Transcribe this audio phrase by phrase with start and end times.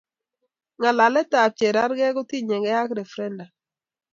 [0.77, 3.49] Ngalaletaba Cherargei kotinyekei ak referundum